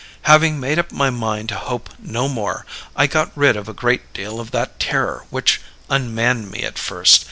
Having 0.23 0.59
made 0.59 0.79
up 0.79 0.91
my 0.91 1.11
mind 1.11 1.47
to 1.49 1.55
hope 1.55 1.91
no 1.99 2.27
more, 2.27 2.65
I 2.95 3.05
got 3.05 3.29
rid 3.35 3.55
of 3.55 3.69
a 3.69 3.73
great 3.75 4.13
deal 4.13 4.39
of 4.39 4.49
that 4.49 4.79
terror 4.79 5.25
which 5.29 5.61
unmanned 5.91 6.49
me 6.49 6.63
at 6.63 6.79
first. 6.79 7.19